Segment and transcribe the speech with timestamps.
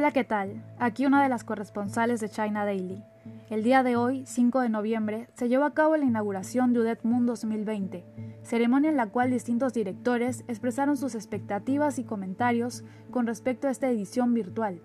[0.00, 0.64] Hola, ¿qué tal?
[0.78, 3.04] Aquí una de las corresponsales de China Daily.
[3.50, 7.04] El día de hoy, 5 de noviembre, se llevó a cabo la inauguración de UDET
[7.04, 8.06] Moon 2020,
[8.42, 13.90] ceremonia en la cual distintos directores expresaron sus expectativas y comentarios con respecto a esta
[13.90, 14.80] edición virtual.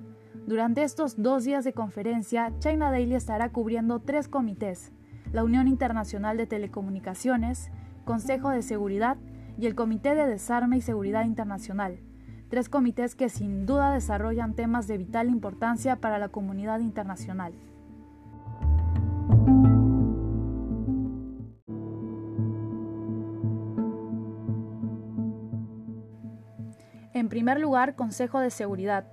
[0.47, 4.91] Durante estos dos días de conferencia, China Daily estará cubriendo tres comités,
[5.31, 7.71] la Unión Internacional de Telecomunicaciones,
[8.03, 9.15] Consejo de Seguridad
[9.57, 11.99] y el Comité de Desarme y Seguridad Internacional,
[12.55, 17.51] tres comités que sin duda desarrollan temas de vital importancia para la comunidad internacional.
[27.13, 29.05] En primer lugar, Consejo de Seguridad.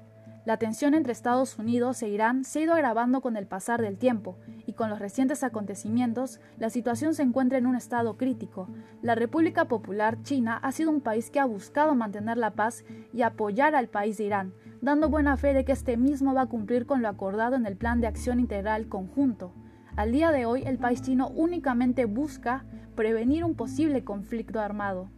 [0.45, 3.97] La tensión entre Estados Unidos e Irán se ha ido agravando con el pasar del
[3.97, 8.69] tiempo, y con los recientes acontecimientos, la situación se encuentra en un estado crítico.
[9.03, 13.23] La República Popular China ha sido un país que ha buscado mantener la paz y
[13.23, 16.87] apoyar al país de Irán, dando buena fe de que este mismo va a cumplir
[16.87, 19.53] con lo acordado en el Plan de Acción Integral Conjunto.
[19.95, 22.65] Al día de hoy, el país chino únicamente busca
[22.97, 25.09] prevenir un posible conflicto armado.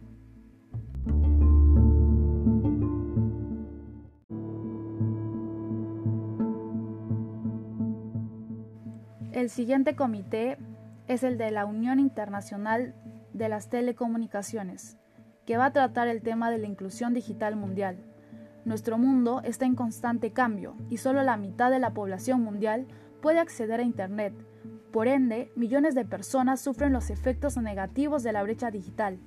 [9.35, 10.57] El siguiente comité
[11.09, 12.95] es el de la Unión Internacional
[13.33, 14.95] de las Telecomunicaciones,
[15.45, 17.97] que va a tratar el tema de la inclusión digital mundial.
[18.63, 22.87] Nuestro mundo está en constante cambio y solo la mitad de la población mundial
[23.21, 24.33] puede acceder a Internet.
[24.93, 29.19] Por ende, millones de personas sufren los efectos negativos de la brecha digital.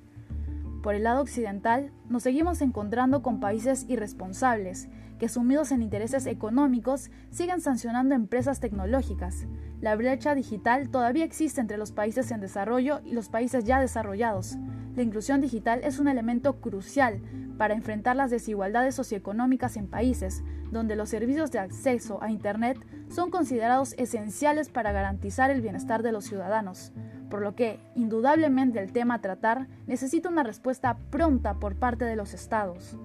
[0.81, 4.87] Por el lado occidental, nos seguimos encontrando con países irresponsables
[5.19, 9.45] que sumidos en intereses económicos siguen sancionando empresas tecnológicas.
[9.81, 14.57] La brecha digital todavía existe entre los países en desarrollo y los países ya desarrollados.
[14.95, 17.21] La inclusión digital es un elemento crucial
[17.59, 23.29] para enfrentar las desigualdades socioeconómicas en países donde los servicios de acceso a Internet son
[23.29, 26.93] considerados esenciales para garantizar el bienestar de los ciudadanos
[27.29, 32.15] por lo que, indudablemente, el tema a tratar necesita una respuesta pronta por parte de
[32.15, 32.97] los estados.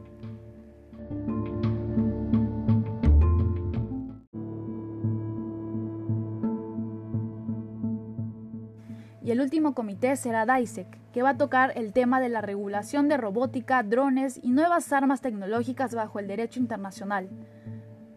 [9.24, 13.08] Y el último comité será DISEC, que va a tocar el tema de la regulación
[13.08, 17.30] de robótica, drones y nuevas armas tecnológicas bajo el derecho internacional,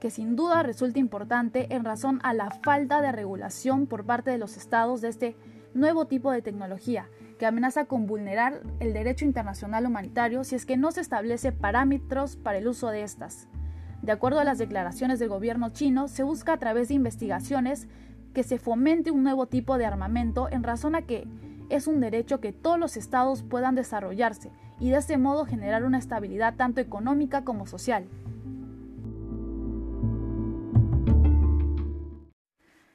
[0.02, 4.38] que sin duda resulta importante en razón a la falta de regulación por parte de
[4.38, 5.38] los estados de este
[5.74, 7.08] nuevo tipo de tecnología
[7.40, 12.36] que amenaza con vulnerar el derecho internacional humanitario si es que no se establece parámetros
[12.36, 13.48] para el uso de estas.
[14.02, 17.88] De acuerdo a las declaraciones del gobierno chino, se busca a través de investigaciones
[18.38, 21.28] que se fomente un nuevo tipo de armamento en razón a que
[21.70, 25.98] es un derecho que todos los estados puedan desarrollarse y de este modo generar una
[25.98, 28.08] estabilidad tanto económica como social.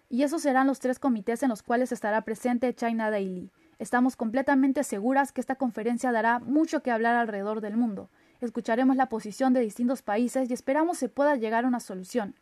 [0.08, 3.50] Y esos serán los tres comités en los cuales estará presente China Daily.
[3.80, 8.10] Estamos completamente seguras que esta conferencia dará mucho que hablar alrededor del mundo.
[8.40, 12.36] Escucharemos la posición de distintos países y esperamos se pueda llegar a una solución.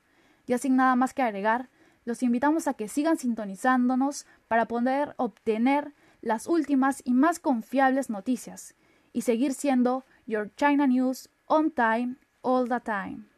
[0.47, 1.71] Ya sin nada más que agregar,
[2.05, 8.75] los invitamos a que sigan sintonizándonos para poder obtener las últimas y más confiables noticias
[9.12, 13.30] y seguir siendo Your China News on time all the time.